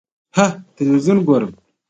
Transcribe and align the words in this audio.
ه 0.37 0.45
تلویزیون 0.75 1.17
ګورم. 1.27 1.51